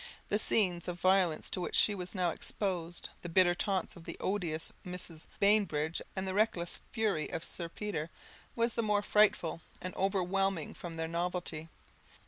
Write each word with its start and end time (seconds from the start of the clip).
The 0.29 0.39
scenes 0.39 0.87
of 0.87 0.99
violence 0.99 1.47
to 1.51 1.61
which 1.61 1.75
she 1.75 1.93
was 1.93 2.15
now 2.15 2.31
exposed, 2.31 3.09
the 3.21 3.29
bitter 3.29 3.53
taunts 3.53 3.95
of 3.95 4.05
the 4.05 4.17
odious 4.19 4.71
Mrs. 4.83 5.27
Bainbridge, 5.39 6.01
and 6.15 6.27
the 6.27 6.33
reckless 6.33 6.79
fury 6.91 7.29
of 7.29 7.45
Sir 7.45 7.69
Peter, 7.69 8.09
were 8.55 8.67
the 8.67 8.81
more 8.81 9.03
frightful 9.03 9.61
and 9.79 9.93
overwhelming 9.93 10.73
from 10.73 10.95
their 10.95 11.07
novelty. 11.07 11.69